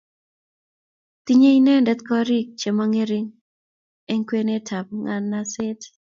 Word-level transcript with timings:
Tinyei 1.25 1.57
inendet 1.59 1.99
korik 2.07 2.47
chemo 2.59 2.85
ngering 2.93 3.27
eng 4.11 4.23
kwenetab 4.27 4.85
nganaset 5.03 5.81